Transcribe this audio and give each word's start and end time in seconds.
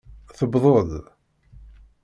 Tewweḍ-d. 0.37 0.93